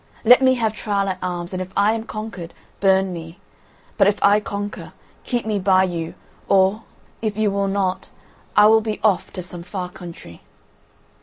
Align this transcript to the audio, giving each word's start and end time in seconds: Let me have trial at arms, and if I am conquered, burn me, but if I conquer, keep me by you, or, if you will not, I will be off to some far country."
Let 0.25 0.41
me 0.41 0.55
have 0.55 0.73
trial 0.73 1.07
at 1.09 1.19
arms, 1.21 1.53
and 1.53 1.61
if 1.61 1.71
I 1.77 1.93
am 1.93 2.05
conquered, 2.05 2.55
burn 2.79 3.13
me, 3.13 3.37
but 3.99 4.07
if 4.07 4.17
I 4.23 4.39
conquer, 4.39 4.93
keep 5.23 5.45
me 5.45 5.59
by 5.59 5.83
you, 5.83 6.15
or, 6.49 6.81
if 7.21 7.37
you 7.37 7.51
will 7.51 7.67
not, 7.67 8.09
I 8.57 8.65
will 8.65 8.81
be 8.81 8.99
off 9.03 9.31
to 9.33 9.43
some 9.43 9.61
far 9.61 9.91
country." 9.91 10.41